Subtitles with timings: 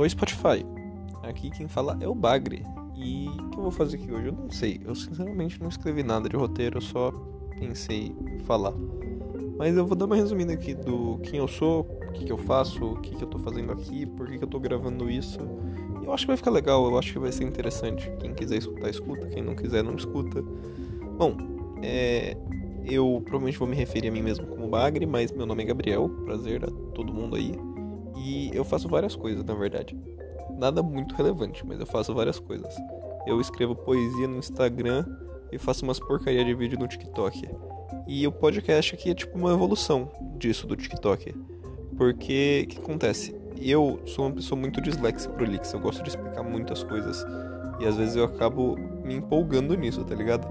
[0.00, 0.64] Alô Spotify.
[1.22, 2.64] Aqui quem fala é o Bagre.
[2.96, 4.28] E o que eu vou fazer aqui hoje?
[4.28, 4.80] Eu não sei.
[4.82, 7.12] Eu sinceramente não escrevi nada de roteiro, eu só
[7.58, 8.72] pensei em falar.
[9.58, 12.38] Mas eu vou dar uma resumida aqui do quem eu sou, o que, que eu
[12.38, 15.38] faço, o que, que eu tô fazendo aqui, por que, que eu tô gravando isso.
[16.02, 18.10] Eu acho que vai ficar legal, eu acho que vai ser interessante.
[18.20, 19.26] Quem quiser escutar, escuta.
[19.26, 20.42] Quem não quiser, não escuta.
[21.18, 21.36] Bom,
[21.82, 22.38] é,
[22.86, 26.08] eu provavelmente vou me referir a mim mesmo como Bagre, mas meu nome é Gabriel.
[26.24, 27.52] Prazer a todo mundo aí.
[28.22, 29.96] E eu faço várias coisas, na verdade.
[30.58, 32.74] Nada muito relevante, mas eu faço várias coisas.
[33.26, 35.06] Eu escrevo poesia no Instagram
[35.50, 37.48] e faço umas porcaria de vídeo no TikTok.
[38.06, 41.34] E o podcast aqui é tipo uma evolução disso do TikTok.
[41.96, 43.34] Porque o que acontece?
[43.58, 47.24] Eu sou uma pessoa muito disléxica pro Lix, eu gosto de explicar muitas coisas.
[47.78, 50.46] E às vezes eu acabo me empolgando nisso, tá ligado?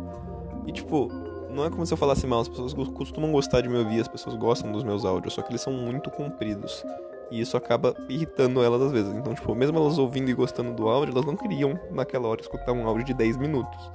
[0.66, 1.08] E tipo,
[1.50, 4.08] não é como se eu falasse mal, as pessoas costumam gostar de me ouvir, as
[4.08, 6.84] pessoas gostam dos meus áudios, só que eles são muito compridos.
[7.32, 9.14] E isso acaba irritando elas às vezes.
[9.16, 12.72] Então, tipo, mesmo elas ouvindo e gostando do áudio, elas não queriam naquela hora escutar
[12.72, 13.92] um áudio de 10 minutos.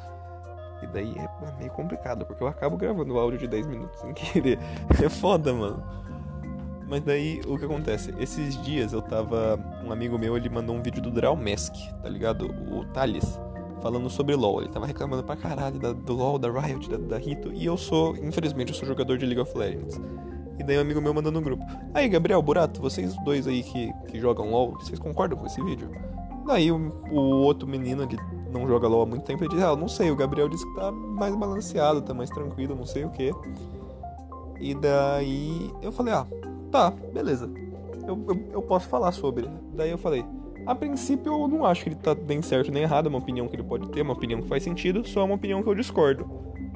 [0.83, 4.13] E daí é meio complicado, porque eu acabo gravando o áudio de 10 minutos sem
[4.15, 4.59] querer.
[5.03, 5.83] É foda, mano.
[6.87, 8.15] Mas daí o que acontece?
[8.19, 9.59] Esses dias eu tava.
[9.85, 12.55] Um amigo meu ele mandou um vídeo do Draumesk, tá ligado?
[12.71, 13.41] O Thales.
[13.81, 14.63] Falando sobre LoL.
[14.63, 17.53] Ele tava reclamando pra caralho da, do LoL, da Riot, da, da Rito.
[17.53, 20.01] E eu sou, infelizmente, eu sou jogador de League of Legends.
[20.59, 21.65] E daí um amigo meu mandou no grupo.
[21.93, 25.91] Aí, Gabriel, Burato, vocês dois aí que, que jogam LoL, vocês concordam com esse vídeo?
[26.47, 28.19] Daí o, o outro menino, ele
[28.53, 30.75] não joga LoL há muito tempo, ele disse, ah, não sei, o Gabriel disse que
[30.75, 33.33] tá mais balanceado, tá mais tranquilo, não sei o que.
[34.61, 36.27] E daí eu falei, ah,
[36.71, 37.51] tá, beleza.
[38.07, 39.49] Eu, eu, eu, posso falar sobre.
[39.73, 40.25] Daí eu falei,
[40.67, 43.49] a princípio eu não acho que ele tá nem certo nem errado, é uma opinião
[43.49, 45.75] que ele pode ter, uma opinião que faz sentido, só é uma opinião que eu
[45.75, 46.29] discordo.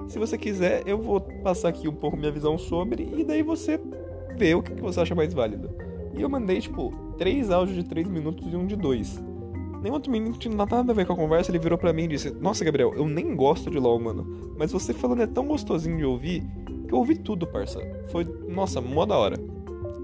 [0.09, 3.79] Se você quiser, eu vou passar aqui um pouco minha visão sobre e daí você
[4.37, 5.71] vê o que você acha mais válido.
[6.17, 9.23] E eu mandei, tipo, três áudios de três minutos e um de dois.
[9.83, 12.09] Nem outro menino tinha nada a ver com a conversa, ele virou para mim e
[12.09, 14.55] disse: Nossa, Gabriel, eu nem gosto de LOL, mano.
[14.57, 16.43] Mas você falando é tão gostosinho de ouvir
[16.89, 17.79] que eu ouvi tudo, parça.
[18.11, 19.37] Foi, nossa, mó da hora.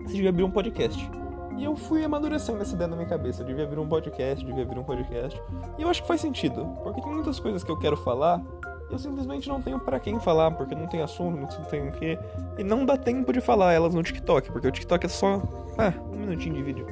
[0.04, 1.10] Você devia abrir um podcast.
[1.56, 3.42] E eu fui amadurecendo essa ideia na minha cabeça.
[3.42, 5.40] Eu devia abrir um podcast, devia abrir um podcast.
[5.78, 8.44] E eu acho que faz sentido, porque tem muitas coisas que eu quero falar
[8.90, 12.18] eu simplesmente não tenho para quem falar, porque não tem assunto, não tem o quê.
[12.58, 15.42] E não dá tempo de falar elas no TikTok, porque o TikTok é só
[15.78, 16.86] ah, um minutinho de vídeo.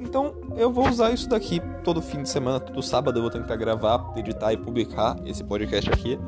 [0.00, 3.56] Então eu vou usar isso daqui todo fim de semana, todo sábado eu vou tentar
[3.56, 6.18] gravar, editar e publicar esse podcast aqui.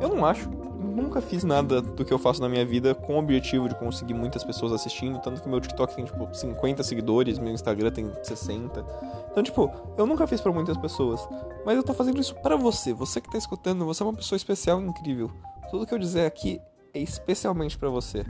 [0.00, 0.50] Eu não acho
[0.84, 4.14] nunca fiz nada do que eu faço na minha vida com o objetivo de conseguir
[4.14, 8.84] muitas pessoas assistindo, tanto que meu TikTok tem tipo 50 seguidores, meu Instagram tem 60.
[9.30, 11.26] Então, tipo, eu nunca fiz para muitas pessoas,
[11.64, 14.36] mas eu tô fazendo isso para você, você que tá escutando, você é uma pessoa
[14.36, 15.30] especial e incrível.
[15.70, 16.60] Tudo que eu dizer aqui
[16.92, 18.24] é especialmente para você.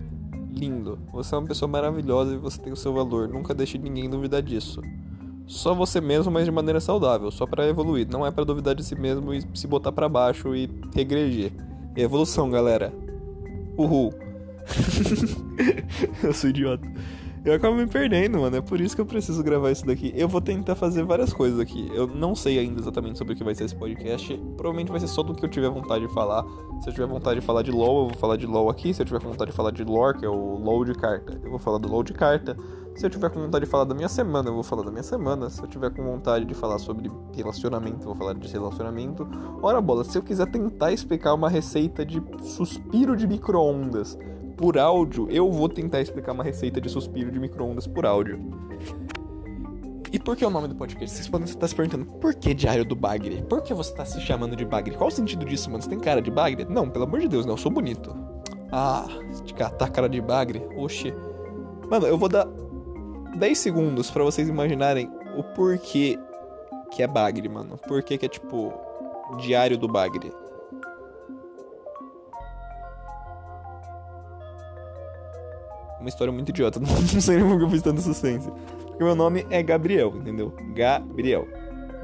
[0.50, 0.98] Lindo.
[1.12, 3.28] Você é uma pessoa maravilhosa e você tem o seu valor.
[3.28, 4.80] Nunca deixe ninguém duvidar disso.
[5.46, 8.08] Só você mesmo, mas de maneira saudável, só para evoluir.
[8.08, 11.52] Não é para duvidar de si mesmo e se botar para baixo e regredir.
[11.96, 12.92] Evolução, galera.
[13.76, 14.12] Uhul.
[16.22, 16.86] eu sou idiota.
[17.44, 18.56] Eu acabo me perdendo, mano.
[18.56, 20.10] É por isso que eu preciso gravar isso daqui.
[20.16, 21.90] Eu vou tentar fazer várias coisas aqui.
[21.92, 24.34] Eu não sei ainda exatamente sobre o que vai ser esse podcast.
[24.56, 26.42] Provavelmente vai ser só do que eu tiver vontade de falar.
[26.80, 28.94] Se eu tiver vontade de falar de LoL, eu vou falar de LoL aqui.
[28.94, 31.50] Se eu tiver vontade de falar de lore, que é o LoL de carta, eu
[31.50, 32.56] vou falar do LoL de carta.
[32.94, 35.02] Se eu tiver com vontade de falar da minha semana, eu vou falar da minha
[35.02, 35.50] semana.
[35.50, 39.28] Se eu tiver com vontade de falar sobre relacionamento, eu vou falar de relacionamento.
[39.60, 44.16] Ora bola, se eu quiser tentar explicar uma receita de suspiro de micro-ondas
[44.56, 48.38] por áudio, eu vou tentar explicar uma receita de suspiro de micro-ondas por áudio.
[50.12, 51.16] E por que o nome do podcast?
[51.16, 53.42] Vocês podem estar se perguntando, por que Diário do Bagre?
[53.42, 54.94] Por que você está se chamando de Bagre?
[54.96, 55.82] Qual o sentido disso, mano?
[55.82, 56.64] Você tem cara de Bagre?
[56.68, 58.14] Não, pelo amor de Deus, não, eu sou bonito.
[58.70, 59.06] Ah,
[59.44, 60.62] de catar cara de Bagre?
[60.76, 61.12] Oxi.
[61.90, 62.46] Mano, eu vou dar
[63.36, 66.16] 10 segundos para vocês imaginarem o porquê
[66.92, 67.76] que é Bagre, mano.
[67.76, 68.72] Por que que é tipo
[69.38, 70.32] Diário do Bagre?
[76.04, 76.78] Uma história muito idiota.
[76.78, 78.50] Não sei nem porque eu fiz tanta suspense.
[78.86, 80.52] Porque meu nome é Gabriel, entendeu?
[80.74, 81.48] Gabriel.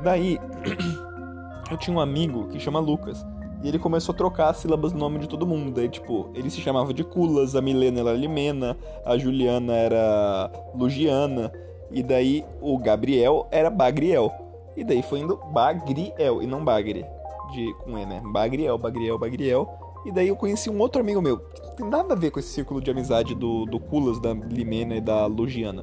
[0.03, 0.39] Daí,
[1.71, 3.25] eu tinha um amigo que chama Lucas.
[3.63, 5.71] E ele começou a trocar as sílabas do nome de todo mundo.
[5.71, 8.75] Daí, tipo, ele se chamava de Culas, a Milena era Limena,
[9.05, 11.53] a Juliana era Lugiana.
[11.91, 14.33] E daí o Gabriel era Bagriel.
[14.75, 17.05] E daí foi indo Bagriel e não Bagre.
[17.53, 18.23] De, com E, né?
[18.33, 19.69] Bagriel, Bagriel, Bagriel.
[20.05, 22.49] E daí eu conheci um outro amigo meu, não tem nada a ver com esse
[22.49, 25.83] círculo de amizade do, do Culas, da Limena e da Lugiana.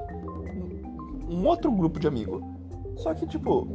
[1.29, 2.41] Um, outro grupo de amigo.
[2.95, 3.67] Só que, tipo,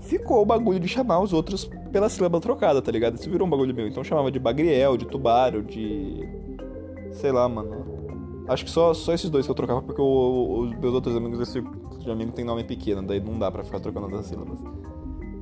[0.00, 3.16] ficou o bagulho de chamar os outros pela sílaba trocada, tá ligado?
[3.16, 3.86] Isso virou um bagulho meu.
[3.86, 6.28] Então chamava de Bagriel, de Tubaro, de.
[7.12, 7.88] Sei lá, mano.
[8.48, 11.62] Acho que só, só esses dois que eu trocava, porque os meus outros amigos desse
[12.00, 14.58] de amigos tem nome pequeno, daí não dá pra ficar trocando as sílabas.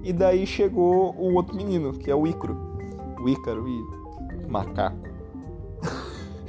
[0.02, 2.56] E daí chegou o outro menino, que é o Ícaro.
[3.20, 3.84] O Ícaro e
[4.48, 4.96] macaco.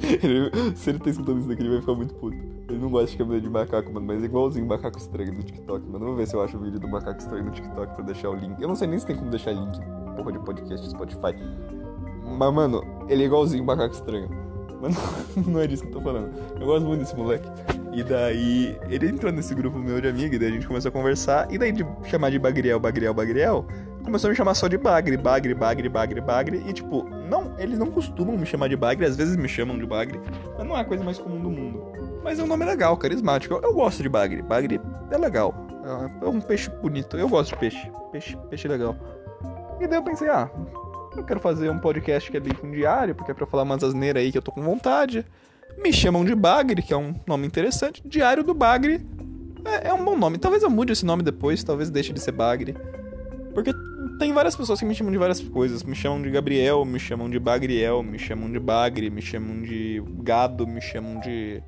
[0.00, 2.36] ele, se ele tá escutando isso daqui, ele vai ficar muito puto.
[2.68, 5.86] Ele não gosta de cabelo de macaco, mano, mas é igualzinho macaco estranho do TikTok,
[5.86, 6.04] mano.
[6.04, 8.34] Vamos ver se eu acho o vídeo do macaco estranho no TikTok pra deixar o
[8.34, 8.60] link.
[8.60, 9.78] Eu não sei nem se tem como deixar link,
[10.16, 11.34] porra de podcast Spotify.
[12.38, 14.28] Mas, mano, ele é igualzinho macaco estranho.
[14.80, 14.94] Mas
[15.36, 16.30] não, não é disso que eu tô falando.
[16.58, 17.48] Eu gosto muito desse moleque.
[17.92, 20.92] E daí, ele entrou nesse grupo meu de amigo, e daí a gente começou a
[20.92, 21.52] conversar.
[21.52, 23.66] E daí, de chamar de Bagriel, Bagriel, Bagriel,
[24.04, 26.64] começou a me chamar só de Bagre, Bagre, Bagre, Bagre, Bagre.
[26.66, 29.86] E tipo, não, eles não costumam me chamar de Bagre, às vezes me chamam de
[29.86, 30.20] Bagre,
[30.58, 31.92] mas não é a coisa mais comum do mundo.
[32.22, 33.54] Mas é um nome legal, carismático.
[33.54, 34.42] Eu, eu gosto de Bagre.
[34.42, 34.80] Bagre
[35.10, 35.54] é legal.
[36.20, 37.16] É um peixe bonito.
[37.16, 37.90] Eu gosto de peixe.
[38.12, 38.94] Peixe, peixe legal.
[39.80, 40.50] E daí eu pensei, ah,
[41.16, 43.82] eu quero fazer um podcast que é que um diário, porque é pra falar umas
[43.82, 45.24] asneiras aí que eu tô com vontade.
[45.78, 48.02] Me chamam de Bagre, que é um nome interessante.
[48.04, 49.00] Diário do Bagre
[49.64, 50.36] é, é um bom nome.
[50.36, 52.76] Talvez eu mude esse nome depois, talvez deixe de ser Bagre.
[53.54, 53.72] Porque
[54.20, 55.82] tem várias pessoas que me chamam de várias coisas.
[55.82, 60.02] Me chamam de Gabriel, me chamam de Bagriel, me chamam de Bagre, me chamam de
[60.22, 61.62] Gado, me chamam de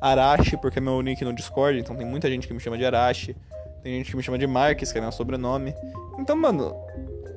[0.00, 2.84] Arashi, porque é meu nick no Discord, então tem muita gente que me chama de
[2.84, 3.36] Arashi.
[3.84, 5.72] Tem gente que me chama de Marques, que é meu sobrenome.
[6.18, 6.74] Então, mano,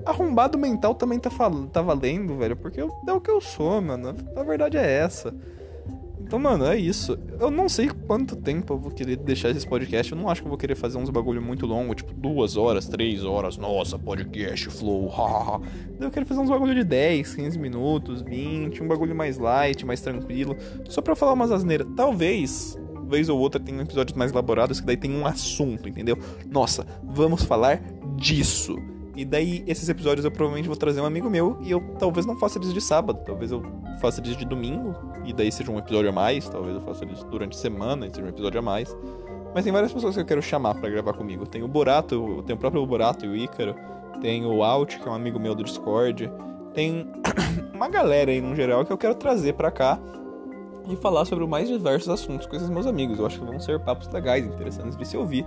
[0.03, 1.29] arrombado mental também tá,
[1.71, 4.15] tá valendo, velho, porque eu, é o que eu sou, mano.
[4.35, 5.31] A verdade é essa.
[6.25, 7.15] Então, mano, é isso.
[7.39, 10.11] Eu não sei quanto tempo eu vou querer deixar esse podcast.
[10.11, 12.87] Eu não acho que eu vou querer fazer uns bagulho muito longo, tipo duas horas,
[12.87, 13.57] três horas.
[13.57, 15.61] Nossa, podcast, flow, hahaha.
[15.99, 20.01] eu quero fazer uns bagulho de 10, 15 minutos, 20, um bagulho mais light, mais
[20.01, 20.57] tranquilo.
[20.89, 21.87] Só pra falar umas asneiras.
[21.95, 22.75] Talvez,
[23.07, 26.17] vez ou outra, tenha episódios mais elaborados que daí tem um assunto, entendeu?
[26.49, 27.79] Nossa, vamos falar
[28.17, 28.75] disso.
[29.15, 32.37] E daí, esses episódios eu provavelmente vou trazer um amigo meu e eu talvez não
[32.37, 33.63] faça eles de sábado, talvez eu
[34.01, 37.23] faça eles de domingo, e daí seja um episódio a mais, talvez eu faça eles
[37.23, 38.95] durante a semana e seja um episódio a mais.
[39.53, 41.47] Mas tem várias pessoas que eu quero chamar para gravar comigo.
[41.47, 43.73] Tem o Borato, tem o próprio Borato e o Ícaro,
[44.19, 46.29] tem o Alt, que é um amigo meu do Discord,
[46.73, 47.07] tem
[47.73, 49.97] uma galera aí no geral que eu quero trazer para cá
[50.89, 53.17] e falar sobre os mais diversos assuntos com esses meus amigos.
[53.17, 55.45] Eu acho que vão ser papos legais, interessantes de se ouvir.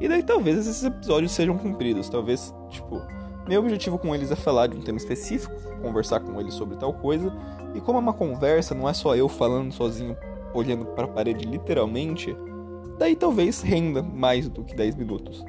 [0.00, 2.08] E daí talvez esses episódios sejam cumpridos.
[2.08, 3.00] Talvez, tipo,
[3.46, 6.94] meu objetivo com eles é falar de um tema específico, conversar com eles sobre tal
[6.94, 7.32] coisa.
[7.74, 10.16] E como é uma conversa, não é só eu falando sozinho,
[10.54, 12.34] olhando para a parede literalmente,
[12.98, 15.44] daí talvez renda mais do que 10 minutos.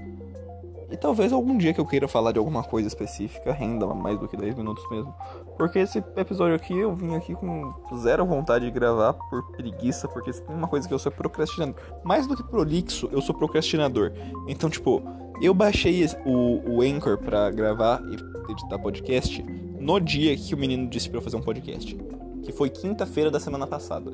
[0.91, 4.27] E talvez algum dia que eu queira falar de alguma coisa específica renda mais do
[4.27, 5.15] que 10 minutos mesmo.
[5.57, 10.33] Porque esse episódio aqui eu vim aqui com zero vontade de gravar por preguiça, porque
[10.33, 11.75] tem uma coisa que eu sou procrastinador.
[12.03, 14.11] Mais do que prolixo, eu sou procrastinador.
[14.49, 15.01] Então, tipo,
[15.41, 19.41] eu baixei o, o Anchor pra gravar e editar podcast
[19.79, 21.97] no dia que o menino disse pra eu fazer um podcast.
[22.43, 24.11] Que foi quinta-feira da semana passada.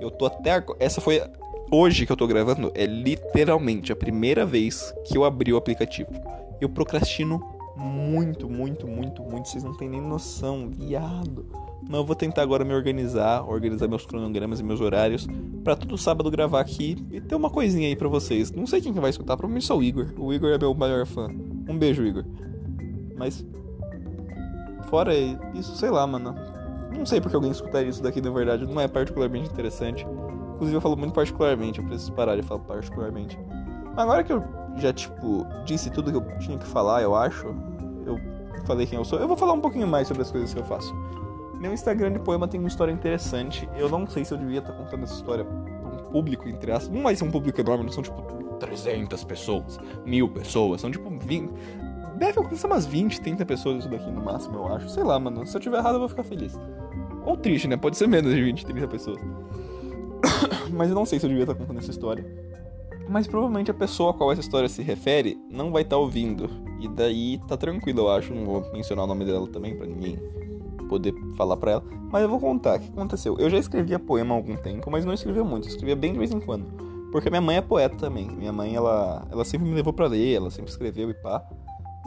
[0.00, 0.64] Eu tô até.
[0.80, 1.22] Essa foi
[1.70, 6.10] hoje que eu tô gravando é literalmente a primeira vez que eu abri o aplicativo.
[6.60, 7.40] Eu procrastino
[7.76, 9.48] muito, muito, muito, muito.
[9.48, 11.46] Vocês não têm nem noção, viado.
[11.82, 15.26] Mas eu vou tentar agora me organizar, organizar meus cronogramas e meus horários
[15.64, 18.52] para todo sábado gravar aqui e ter uma coisinha aí para vocês.
[18.52, 20.12] Não sei quem que vai escutar, provavelmente só o Igor.
[20.18, 21.28] O Igor é meu maior fã.
[21.68, 22.24] Um beijo, Igor.
[23.16, 23.44] Mas
[24.88, 25.14] fora
[25.54, 26.34] isso, sei lá, mano.
[26.96, 30.06] Não sei porque alguém escutaria isso daqui de verdade, não é particularmente interessante.
[30.60, 33.38] Inclusive eu falo muito particularmente, eu preciso parar de falar particularmente.
[33.96, 34.44] Agora que eu
[34.76, 37.46] já, tipo, disse tudo que eu tinha que falar, eu acho,
[38.04, 38.20] eu
[38.66, 40.64] falei quem eu sou, eu vou falar um pouquinho mais sobre as coisas que eu
[40.64, 40.94] faço.
[41.58, 43.66] Meu Instagram de poema tem uma história interessante.
[43.74, 46.94] Eu não sei se eu devia estar contando essa história pra um público, entre aspas.
[46.94, 48.20] Não vai ser um público enorme, não são tipo
[48.58, 51.50] 300 pessoas, mil pessoas, são tipo 20.
[52.18, 54.90] Deve alcançar umas 20, 30 pessoas isso daqui no máximo, eu acho.
[54.90, 55.46] Sei lá, mano.
[55.46, 56.54] Se eu tiver errado, eu vou ficar feliz.
[57.24, 57.78] Ou triste, né?
[57.78, 59.18] Pode ser menos de 20, 30 pessoas.
[60.72, 62.24] Mas eu não sei se eu devia estar contando essa história.
[63.08, 66.48] Mas provavelmente a pessoa a qual essa história se refere não vai estar ouvindo.
[66.80, 68.32] E daí tá tranquilo, eu acho.
[68.32, 70.18] Não vou mencionar o nome dela também pra ninguém
[70.88, 71.84] poder falar pra ela.
[72.10, 73.36] Mas eu vou contar o que aconteceu.
[73.38, 75.66] Eu já escrevia poema há algum tempo, mas não escrevia muito.
[75.66, 76.66] Eu escrevia bem de vez em quando.
[77.12, 78.28] Porque minha mãe é poeta também.
[78.28, 81.44] Minha mãe, ela, ela sempre me levou para ler, ela sempre escreveu e pá.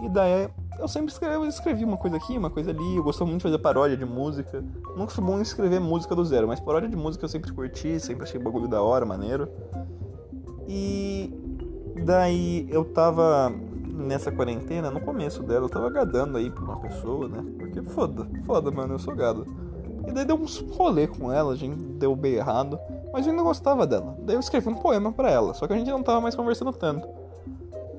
[0.02, 2.96] E daí eu sempre escrevi, escrevi uma coisa aqui, uma coisa ali.
[2.96, 4.64] Eu gostava muito de fazer paródia de música.
[4.96, 8.00] Nunca fui bom em escrever música do zero, mas paródia de música eu sempre curti,
[8.00, 9.48] sempre achei bagulho da hora, maneiro.
[10.68, 11.34] E
[12.04, 13.54] daí eu tava
[13.94, 17.44] nessa quarentena, no começo dela, eu tava gadando aí pra uma pessoa, né?
[17.60, 19.46] Porque foda, foda, mano, eu sou gado.
[20.08, 22.78] E daí deu uns rolê com ela, a gente deu bem errado,
[23.14, 24.18] mas eu ainda gostava dela.
[24.20, 26.74] Daí eu escrevi um poema para ela, só que a gente não tava mais conversando
[26.74, 27.08] tanto.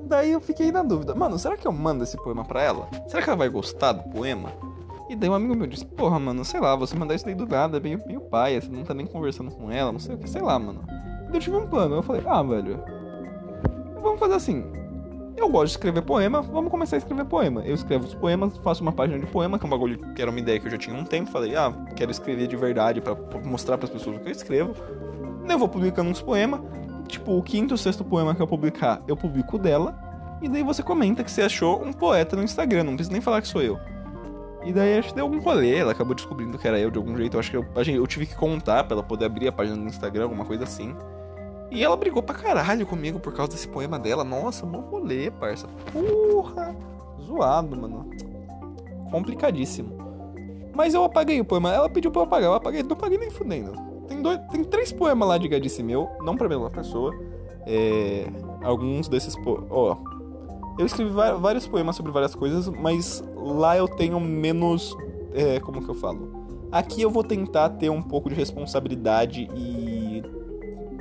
[0.05, 2.87] Daí eu fiquei na dúvida, mano, será que eu mando esse poema pra ela?
[3.07, 4.51] Será que ela vai gostar do poema?
[5.09, 7.47] E daí um amigo meu disse, porra, mano, sei lá, você mandar isso daí do
[7.47, 10.17] nada é meio, meio paia, você não tá nem conversando com ela, não sei o
[10.17, 10.83] que, sei lá, mano.
[11.31, 12.83] E eu tive um plano, eu falei, ah, velho,
[14.01, 14.63] vamos fazer assim.
[15.37, 17.61] Eu gosto de escrever poema, vamos começar a escrever poema.
[17.65, 20.31] Eu escrevo os poemas, faço uma página de poema, que é um bagulho que era
[20.31, 21.29] uma ideia que eu já tinha há um tempo.
[21.29, 24.73] Falei, ah, quero escrever de verdade para mostrar para as pessoas o que eu escrevo.
[25.47, 26.61] Eu vou publicando uns poemas.
[27.07, 29.97] Tipo, o quinto ou sexto poema que eu publicar, eu publico dela.
[30.41, 33.41] E daí você comenta que você achou um poeta no Instagram, não precisa nem falar
[33.41, 33.79] que sou eu.
[34.63, 37.15] E daí acho que deu algum rolê, ela acabou descobrindo que era eu de algum
[37.15, 37.35] jeito.
[37.35, 39.87] Eu acho que eu, eu tive que contar pra ela poder abrir a página do
[39.87, 40.95] Instagram, alguma coisa assim.
[41.71, 44.23] E ela brigou pra caralho comigo por causa desse poema dela.
[44.23, 45.67] Nossa, mó rolê, parça.
[45.91, 46.75] Porra!
[47.21, 48.09] Zoado, mano.
[49.11, 49.95] Complicadíssimo.
[50.73, 51.73] Mas eu apaguei o poema.
[51.73, 52.49] Ela pediu pra eu apagar.
[52.49, 52.83] Eu apaguei.
[52.83, 53.73] Não apaguei nem fudendo.
[54.07, 56.09] Tem, dois, tem três poemas lá de gadice meu.
[56.21, 57.13] Não pra mesma pessoa.
[57.65, 58.27] É,
[58.63, 59.35] alguns desses.
[59.45, 59.97] Ó.
[59.97, 60.15] Oh,
[60.77, 62.67] eu escrevi vários poemas sobre várias coisas.
[62.69, 64.95] Mas lá eu tenho menos.
[65.33, 66.45] É, como que eu falo?
[66.71, 70.23] Aqui eu vou tentar ter um pouco de responsabilidade e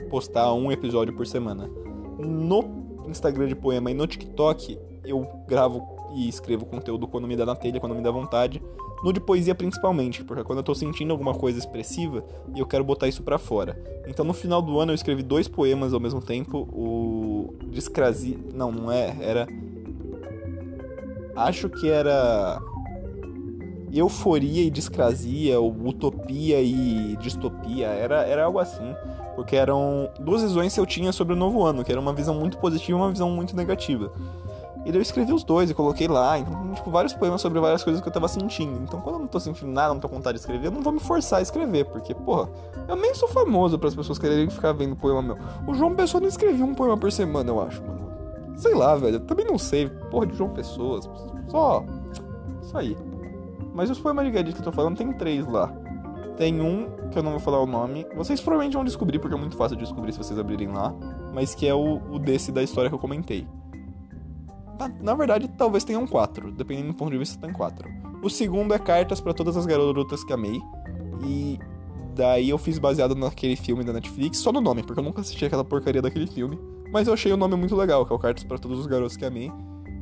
[0.08, 1.68] postar um episódio por semana.
[2.18, 7.44] No Instagram de poema e no TikTok, eu gravo e escrevo conteúdo quando me dá
[7.44, 8.62] na telha, quando me dá vontade.
[9.02, 12.24] No de poesia principalmente, porque quando eu tô sentindo alguma coisa expressiva
[12.56, 13.78] eu quero botar isso para fora.
[14.06, 18.72] Então no final do ano eu escrevi dois poemas ao mesmo tempo, o Discrasia, não,
[18.72, 19.46] não é, era
[21.36, 22.60] acho que era
[23.92, 28.94] euforia e discrasia, ou utopia e distopia, era, era algo assim.
[29.36, 32.34] Porque eram duas visões que eu tinha sobre o novo ano, que era uma visão
[32.34, 34.12] muito positiva e uma visão muito negativa.
[34.84, 37.82] E daí eu escrevi os dois e coloquei lá, então, tipo, vários poemas sobre várias
[37.82, 38.82] coisas que eu tava sentindo.
[38.82, 40.82] Então, quando eu não tô sentindo nada, não tô com vontade de escrever, eu não
[40.82, 42.50] vou me forçar a escrever, porque, porra,
[42.86, 45.38] eu nem sou famoso para as pessoas quererem ficar vendo poema meu.
[45.66, 48.12] O João Pessoa não escrevia um poema por semana, eu acho, mano.
[48.56, 51.00] Sei lá, velho, eu também não sei, porra de João Pessoa,
[51.48, 51.82] só.
[52.62, 52.96] Isso aí.
[53.74, 55.72] Mas os poemas de Gadget que eu tô falando tem três lá.
[56.36, 58.06] Tem um, que eu não vou falar o nome.
[58.16, 60.94] Vocês provavelmente vão descobrir, porque é muito fácil de descobrir se vocês abrirem lá.
[61.32, 63.46] Mas que é o, o desse da história que eu comentei.
[64.78, 66.50] Na, na, verdade, talvez tenham quatro.
[66.52, 67.88] Dependendo do ponto de vista, tem quatro.
[68.22, 70.60] O segundo é cartas para todas as garotas que amei.
[71.24, 71.58] E
[72.14, 75.44] daí eu fiz baseado naquele filme da Netflix, só no nome, porque eu nunca assisti
[75.44, 76.58] aquela porcaria daquele filme.
[76.92, 79.16] Mas eu achei o nome muito legal, que é o Cartas para todos os garotos
[79.16, 79.50] que amei.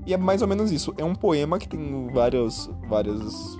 [0.06, 0.92] E é mais ou menos isso.
[0.98, 3.56] É um poema que tem várias, várias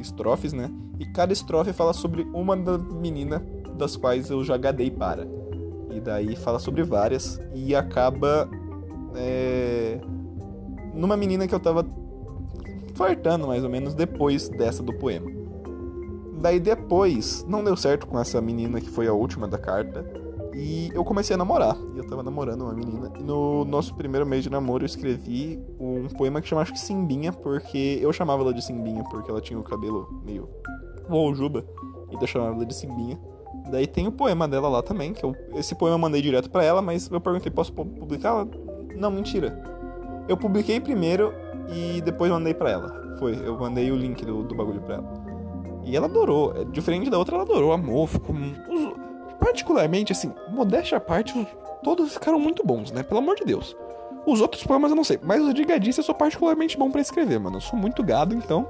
[0.00, 0.70] estrofes, né?
[0.98, 3.44] E cada estrofe fala sobre uma da menina
[3.76, 5.26] das quais eu já gadei para.
[5.90, 8.48] E daí fala sobre várias e acaba
[9.14, 9.98] é,
[10.96, 11.86] numa menina que eu tava
[12.94, 15.30] flertando mais ou menos depois dessa do poema.
[16.40, 20.04] Daí depois não deu certo com essa menina que foi a última da carta
[20.54, 21.76] e eu comecei a namorar.
[21.94, 23.12] E eu tava namorando uma menina.
[23.18, 26.80] E no nosso primeiro mês de namoro eu escrevi um poema que chama acho que
[26.80, 30.48] Simbinha, porque eu chamava ela de Simbinha, porque ela tinha o cabelo meio
[31.34, 31.64] Juba.
[32.10, 33.20] E eu chamava ela de Simbinha.
[33.70, 36.64] Daí tem o poema dela lá também, que eu, esse poema eu mandei direto para
[36.64, 38.46] ela, mas eu perguntei, posso publicar?
[38.94, 39.75] Não, mentira.
[40.28, 41.32] Eu publiquei primeiro
[41.68, 43.16] e depois mandei para ela.
[43.18, 45.12] Foi, eu mandei o link do, do bagulho pra ela.
[45.84, 46.52] E ela adorou.
[46.56, 48.34] É, diferente da outra, ela adorou, amou, ficou.
[48.34, 48.92] Os,
[49.38, 51.46] particularmente, assim, modéstia à parte, os,
[51.82, 53.02] todos ficaram muito bons, né?
[53.02, 53.76] Pelo amor de Deus.
[54.26, 57.38] Os outros poemas eu não sei, mas os de eu sou particularmente bom para escrever,
[57.38, 57.58] mano.
[57.58, 58.66] Eu sou muito gado, então.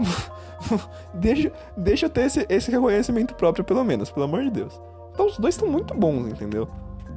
[1.12, 4.80] deixa, deixa eu ter esse, esse reconhecimento próprio, pelo menos, pelo amor de Deus.
[5.12, 6.66] Então os dois estão muito bons, entendeu?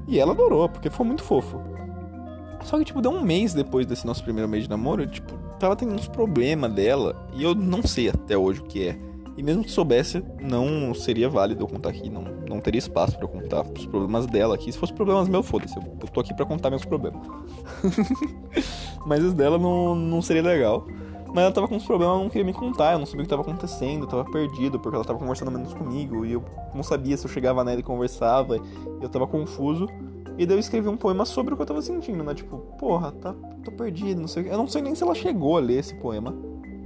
[0.05, 1.61] E ela adorou, porque foi muito fofo.
[2.63, 5.33] Só que, tipo, deu um mês depois desse nosso primeiro mês de namoro, eu, tipo,
[5.59, 8.99] tava tendo uns problemas dela, e eu não sei até hoje o que é.
[9.37, 12.09] E mesmo que soubesse, não seria válido eu contar aqui.
[12.09, 14.71] Não, não teria espaço para contar os problemas dela aqui.
[14.71, 15.77] Se fosse problemas meus, foda-se.
[15.77, 17.21] Eu tô aqui para contar meus problemas.
[19.05, 20.87] Mas os dela não, não seria legal.
[21.27, 22.93] Mas ela tava com uns problemas, ela não queria me contar.
[22.93, 24.05] Eu não sabia o que tava acontecendo.
[24.05, 26.25] Eu tava perdido, porque ela tava conversando menos comigo.
[26.25, 28.57] E eu não sabia se eu chegava nela e conversava.
[28.57, 29.87] E eu tava confuso.
[30.37, 32.33] E daí eu escrevi um poema sobre o que eu tava sentindo, né?
[32.33, 35.59] Tipo, porra, tá, tô perdido, não sei Eu não sei nem se ela chegou a
[35.59, 36.33] ler esse poema.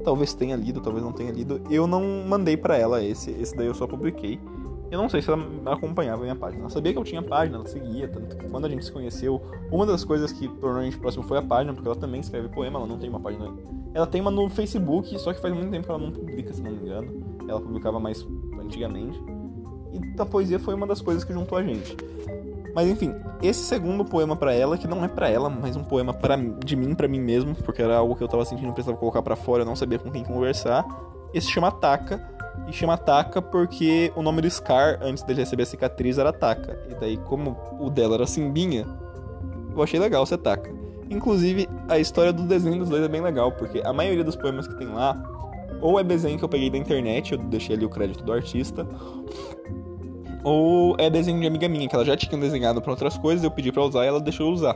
[0.04, 1.62] Talvez tenha lido, talvez não tenha lido.
[1.70, 4.40] Eu não mandei para ela esse, esse daí eu só publiquei.
[4.90, 5.42] Eu não sei se ela
[5.72, 6.64] acompanhava a minha página.
[6.64, 9.42] Ela sabia que eu tinha página, ela seguia, tanto que quando a gente se conheceu,
[9.72, 12.50] uma das coisas que tornou a gente próximo foi a página, porque ela também escreve
[12.50, 13.54] poema, ela não tem uma página.
[13.94, 16.62] Ela tem uma no Facebook, só que faz muito tempo que ela não publica, se
[16.62, 17.24] não me engano.
[17.48, 18.26] Ela publicava mais
[18.60, 19.22] antigamente.
[19.94, 21.96] E a poesia foi uma das coisas que juntou a gente.
[22.74, 26.14] Mas enfim, esse segundo poema para ela, que não é para ela, mas um poema
[26.14, 29.22] para de mim para mim mesmo, porque era algo que eu tava sentindo, precisava colocar
[29.22, 30.86] para fora, eu não sabia com quem conversar.
[31.34, 32.22] Esse chama Taka,
[32.68, 36.80] e chama Taka porque o nome do Scar, antes dele receber a cicatriz, era Taka.
[36.90, 38.88] E daí, como o dela era Simbinha,
[39.76, 40.72] eu achei legal ser Taka.
[41.10, 44.68] Inclusive, a história do desenho dos dois é bem legal, porque a maioria dos poemas
[44.68, 45.22] que tem lá,
[45.82, 48.88] ou é desenho que eu peguei da internet, eu deixei ali o crédito do artista,
[50.44, 53.52] ou é desenho de amiga minha, que ela já tinha desenhado para outras coisas, eu
[53.52, 54.76] pedi para usar e ela deixou eu usar.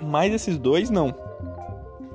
[0.00, 1.14] Mas esses dois, não.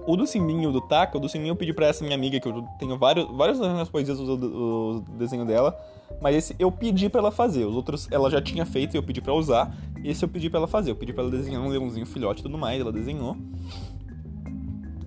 [0.06, 2.16] O do Simbinho e o do Taka, o do Simbinho eu pedi pra essa minha
[2.16, 5.78] amiga, que eu tenho vários, várias das poesias do, do desenho dela.
[6.22, 7.66] Mas esse eu pedi pra ela fazer.
[7.66, 9.76] Os outros ela já tinha feito e eu pedi pra usar.
[10.04, 10.92] Esse eu pedi pra ela fazer.
[10.92, 12.80] Eu pedi pra ela desenhar um leãozinho filhote e tudo mais.
[12.80, 13.36] Ela desenhou.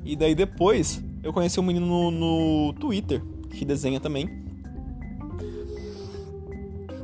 [0.04, 4.49] E daí depois eu conheci um menino no, no Twitter que desenha também.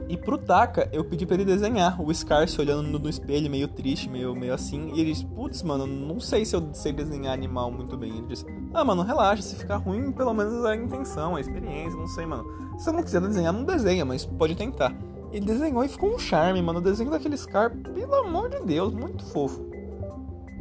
[0.09, 3.51] E pro Taka, eu pedi para ele desenhar o Scar se olhando no, no, espelho,
[3.51, 4.93] meio triste, meio, meio assim.
[4.95, 8.11] E ele disse, putz, mano, não sei se eu sei desenhar animal muito bem.
[8.19, 12.07] Ele disse, ah, mano, relaxa, se ficar ruim, pelo menos a intenção, a experiência, não
[12.07, 12.45] sei, mano.
[12.79, 14.95] Se você não quiser desenhar, não desenha, mas pode tentar.
[15.33, 16.79] Ele desenhou e ficou um charme, mano.
[16.79, 19.67] O desenho daquele Scar, pelo amor de Deus, muito fofo.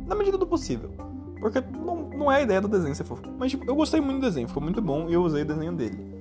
[0.07, 0.89] Na medida do possível.
[1.39, 3.21] Porque não, não é a ideia do desenho ser fofo.
[3.37, 5.73] Mas, tipo, eu gostei muito do desenho, ficou muito bom e eu usei o desenho
[5.73, 6.14] dele.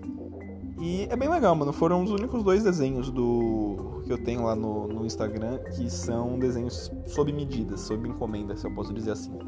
[0.79, 1.73] E é bem legal, mano.
[1.73, 6.39] Foram os únicos dois desenhos do que eu tenho lá no, no Instagram que são
[6.39, 9.39] desenhos sob medidas, sob encomenda, se eu posso dizer assim.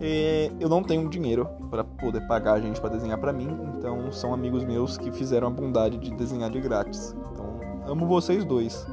[0.00, 4.10] E eu não tenho dinheiro para poder pagar a gente para desenhar para mim, então
[4.10, 7.14] são amigos meus que fizeram a bondade de desenhar de grátis.
[7.30, 8.86] Então, amo vocês dois.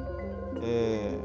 [0.61, 1.17] É...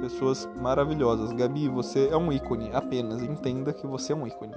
[0.00, 1.30] Pessoas maravilhosas.
[1.30, 2.70] Gabi, você é um ícone.
[2.72, 4.52] Apenas entenda que você é um ícone.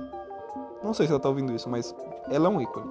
[0.83, 1.95] Não sei se ela tá ouvindo isso, mas
[2.31, 2.89] ela é um ícone.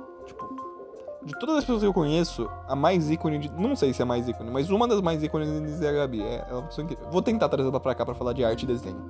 [1.25, 3.51] De todas as pessoas que eu conheço, a mais ícone de.
[3.53, 6.23] Não sei se é a mais ícone, mas uma das mais ícones é a Gabi.
[6.23, 7.09] É, é uma pessoa incrível.
[7.11, 9.03] Vou tentar trazer ela pra cá pra falar de arte e desenho.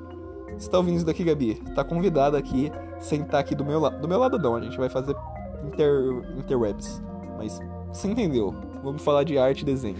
[0.56, 1.56] Você tá ouvindo isso daqui, Gabi?
[1.74, 4.00] Tá convidada aqui, sentar aqui do meu lado.
[4.00, 5.16] Do meu lado não, a gente vai fazer
[5.64, 7.02] inter, interwebs.
[7.36, 7.60] Mas
[7.92, 8.54] você entendeu?
[8.82, 9.98] Vamos falar de arte e desenho.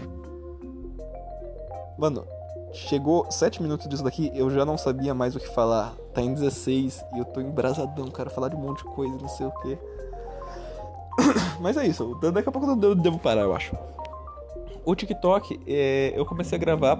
[1.97, 2.25] Mano,
[2.71, 5.93] chegou 7 minutos disso daqui, eu já não sabia mais o que falar.
[6.13, 9.27] Tá em 16 e eu tô embrasadão, quero falar de um monte de coisa, não
[9.27, 9.77] sei o que.
[11.59, 13.75] Mas é isso, daqui a pouco eu devo parar, eu acho.
[14.85, 16.97] O TikTok, é, eu comecei a gravar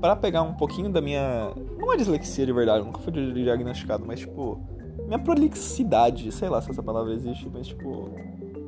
[0.00, 1.52] para pegar um pouquinho da minha.
[1.78, 4.60] Não é dislexia de verdade, nunca fui diagnosticado, mas tipo.
[5.06, 8.10] Minha prolixidade, sei lá se essa palavra existe, mas tipo.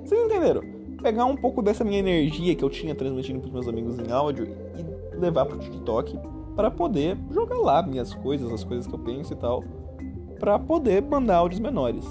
[0.04, 0.62] Vocês entenderam?
[1.02, 4.46] Pegar um pouco dessa minha energia que eu tinha transmitindo pros meus amigos em áudio
[4.76, 6.18] e levar pro TikTok
[6.54, 9.64] para poder jogar lá minhas coisas, as coisas que eu penso e tal,
[10.38, 12.04] para poder mandar áudios menores.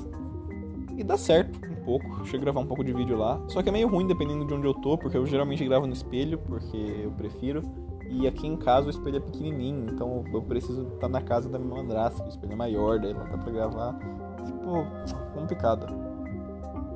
[0.97, 3.41] E dá certo pouco, a gravar um pouco de vídeo lá.
[3.47, 5.93] Só que é meio ruim dependendo de onde eu tô, porque eu geralmente gravo no
[5.93, 7.63] espelho, porque eu prefiro.
[8.07, 11.57] E aqui em casa o espelho é pequenininho, então eu preciso estar na casa da
[11.57, 13.97] minha madrasta, o espelho é maior, daí não dá pra gravar.
[14.45, 14.85] Tipo,
[15.33, 15.87] complicado.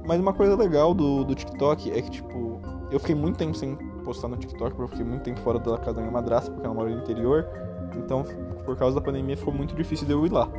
[0.05, 2.59] Mas uma coisa legal do, do TikTok é que, tipo,
[2.91, 5.77] eu fiquei muito tempo sem postar no TikTok, porque eu fiquei muito tempo fora da
[5.77, 7.47] casa da minha madrasta, porque ela mora no interior.
[7.95, 8.23] Então,
[8.65, 10.49] por causa da pandemia, ficou muito difícil de eu ir lá.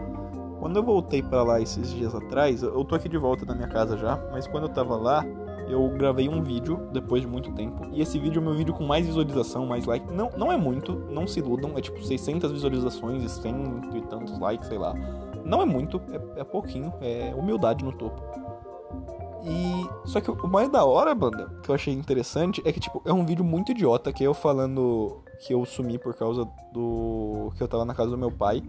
[0.64, 3.68] Quando eu voltei para lá esses dias atrás, eu tô aqui de volta na minha
[3.68, 5.22] casa já, mas quando eu tava lá,
[5.68, 7.86] eu gravei um vídeo depois de muito tempo.
[7.92, 10.10] E esse vídeo é o meu vídeo com mais visualização, mais like.
[10.10, 14.38] Não, não é muito, não se iludam, é tipo 600 visualizações e 100 e tantos
[14.38, 14.94] likes, sei lá.
[15.44, 18.22] Não é muito, é, é pouquinho, é humildade no topo.
[19.44, 19.86] E.
[20.06, 23.12] Só que o mais da hora, banda, que eu achei interessante, é que, tipo, é
[23.12, 27.52] um vídeo muito idiota, que é eu falando que eu sumi por causa do.
[27.54, 28.62] que eu tava na casa do meu pai.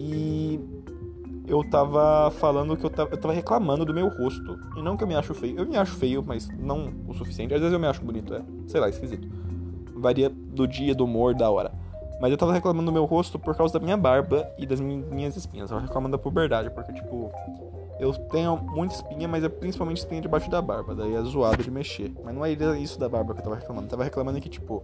[0.00, 0.77] E
[1.48, 4.58] eu tava falando que eu tava, eu tava reclamando do meu rosto.
[4.76, 5.58] E não que eu me acho feio.
[5.58, 7.54] Eu me acho feio, mas não o suficiente.
[7.54, 8.42] Às vezes eu me acho bonito, é.
[8.66, 9.26] Sei lá, esquisito.
[9.96, 11.72] Varia do dia, do humor, da hora.
[12.20, 15.36] Mas eu tava reclamando do meu rosto por causa da minha barba e das minhas
[15.36, 15.70] espinhas.
[15.70, 17.30] Eu tava reclamando da puberdade, porque, tipo,
[17.98, 20.94] eu tenho muita espinha, mas é principalmente espinha debaixo da barba.
[20.94, 22.12] Daí é zoado de mexer.
[22.24, 23.86] Mas não é isso da barba que eu tava reclamando.
[23.86, 24.82] Eu tava reclamando que, tipo,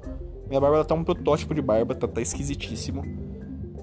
[0.49, 3.03] minha barba ela tá um protótipo de barba, tá, tá esquisitíssimo.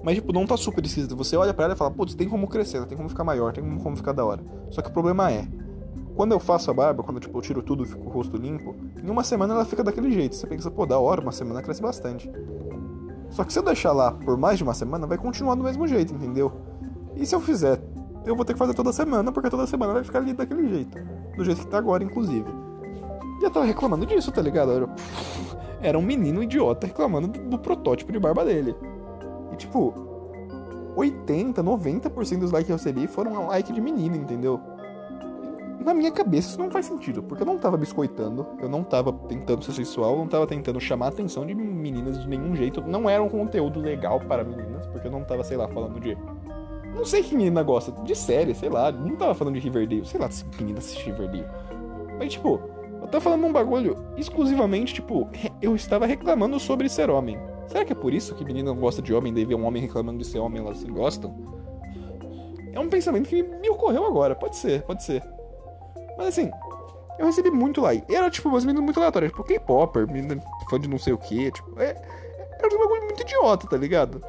[0.02, 1.16] Mas, tipo, não tá super esquisito.
[1.16, 3.62] Você olha pra ela e fala, putz, tem como crescer, tem como ficar maior, tem
[3.78, 4.42] como ficar da hora.
[4.70, 5.46] Só que o problema é,
[6.14, 8.74] quando eu faço a barba, quando tipo, eu tiro tudo e fico o rosto limpo,
[9.02, 10.36] em uma semana ela fica daquele jeito.
[10.36, 12.30] Você pensa, pô, da hora, uma semana cresce bastante.
[13.30, 15.86] Só que se eu deixar lá por mais de uma semana, vai continuar do mesmo
[15.86, 16.52] jeito, entendeu?
[17.16, 17.80] E se eu fizer,
[18.26, 20.98] eu vou ter que fazer toda semana, porque toda semana vai ficar ali daquele jeito.
[21.36, 22.46] Do jeito que tá agora, inclusive.
[23.40, 24.90] E eu tava reclamando disso, tá ligado?
[25.80, 28.76] Era, um menino idiota reclamando do, do protótipo de barba dele.
[29.52, 29.94] E tipo,
[30.96, 34.60] 80, 90% dos likes que eu recebi foram like de menina, entendeu?
[35.84, 39.12] Na minha cabeça isso não faz sentido, porque eu não tava biscoitando, eu não tava
[39.12, 42.80] tentando ser sexual, eu não tava tentando chamar a atenção de meninas de nenhum jeito.
[42.82, 46.16] Não era um conteúdo legal para meninas, porque eu não tava, sei lá, falando de.
[46.94, 50.20] Não sei que menina gosta, de série, sei lá, não tava falando de Riverdale, sei
[50.20, 51.46] lá se menina assiste Riverdale.
[52.18, 52.60] Mas, tipo,
[53.00, 55.28] eu tava falando um bagulho exclusivamente, tipo,
[55.60, 57.38] eu estava reclamando sobre ser homem.
[57.66, 59.82] Será que é por isso que menina não gosta de homem, daí vê um homem
[59.82, 61.34] reclamando de ser homem, elas se gostam?
[62.72, 65.22] É um pensamento que me ocorreu agora, pode ser, pode ser.
[66.16, 66.50] Mas assim,
[67.18, 68.12] eu recebi muito like.
[68.14, 71.50] Era tipo umas meninas muito aleatórias, tipo K-Popper, menina fã de não sei o que,
[71.50, 71.96] tipo, é,
[72.58, 74.22] era um bagulho muito idiota, tá ligado?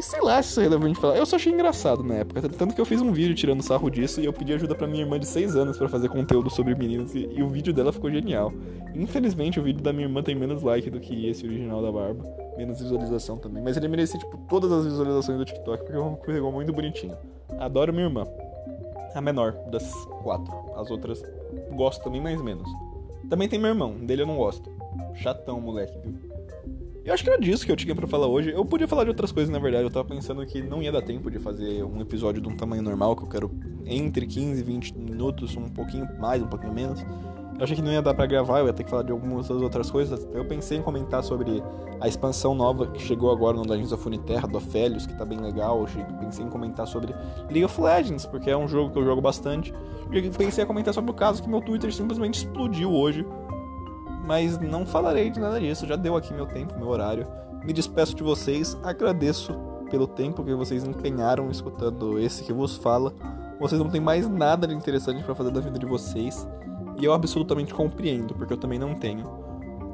[0.00, 1.18] E sei lá se isso é relevante falar.
[1.18, 2.40] Eu só achei engraçado na época.
[2.48, 5.02] Tanto que eu fiz um vídeo tirando sarro disso e eu pedi ajuda pra minha
[5.02, 7.14] irmã de 6 anos para fazer conteúdo sobre meninos.
[7.14, 8.50] E, e, o vídeo dela ficou genial.
[8.94, 12.24] Infelizmente, o vídeo da minha irmã tem menos like do que esse original da Barba.
[12.56, 13.62] Menos visualização também.
[13.62, 17.14] Mas ele merecia, tipo, todas as visualizações do TikTok, porque ficou muito bonitinho.
[17.58, 18.24] Adoro minha irmã.
[19.14, 20.50] A menor das quatro.
[20.76, 21.22] As outras
[21.72, 22.70] gosto também, mais menos.
[23.28, 24.72] Também tem meu irmão, dele eu não gosto.
[25.14, 26.29] Chatão, moleque, viu?
[27.02, 28.50] Eu acho que era disso que eu tinha para falar hoje.
[28.50, 29.84] Eu podia falar de outras coisas, na verdade.
[29.84, 32.82] Eu tava pensando que não ia dar tempo de fazer um episódio de um tamanho
[32.82, 33.50] normal, que eu quero
[33.86, 37.02] entre 15 e 20 minutos, um pouquinho mais, um pouquinho menos.
[37.58, 39.50] Eu achei que não ia dar para gravar, eu ia ter que falar de algumas
[39.50, 40.26] outras coisas.
[40.32, 41.62] Eu pensei em comentar sobre
[42.00, 45.38] a expansão nova que chegou agora no Legends of Runeterra, do Aphelios, que tá bem
[45.38, 45.80] legal.
[45.80, 47.14] Eu pensei em comentar sobre
[47.50, 49.74] League of Legends, porque é um jogo que eu jogo bastante.
[50.12, 53.26] Eu pensei em comentar sobre o caso que meu Twitter simplesmente explodiu hoje
[54.30, 55.84] mas não falarei de nada disso.
[55.88, 57.26] Já deu aqui meu tempo, meu horário.
[57.64, 59.52] Me despeço de vocês, agradeço
[59.90, 63.12] pelo tempo que vocês empenharam escutando esse que vos fala.
[63.58, 66.46] Vocês não têm mais nada de interessante para fazer da vida de vocês,
[66.96, 69.26] e eu absolutamente compreendo, porque eu também não tenho.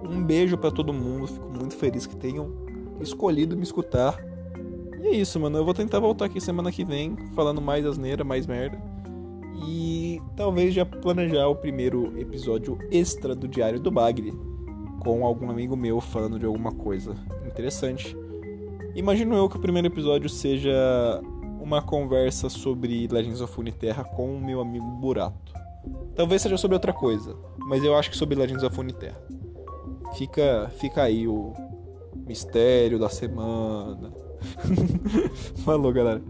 [0.06, 2.52] Um beijo para todo mundo, fico muito feliz que tenham
[3.00, 4.22] escolhido me escutar.
[5.00, 5.56] E é isso, mano.
[5.56, 8.78] Eu vou tentar voltar aqui semana que vem, falando mais asneira, mais merda
[9.64, 14.32] e talvez já planejar o primeiro episódio extra do Diário do Bagre
[15.00, 17.14] com algum amigo meu falando de alguma coisa
[17.46, 18.16] interessante.
[18.94, 21.22] Imagino eu que o primeiro episódio seja
[21.60, 25.54] uma conversa sobre Legends of Uniterra com o meu amigo Burato.
[26.14, 27.36] Talvez seja sobre outra coisa,
[27.68, 29.20] mas eu acho que sobre Legends of Uniterra.
[30.16, 31.52] Fica, fica aí o
[32.26, 34.12] mistério da semana.
[35.64, 36.22] Falou, galera.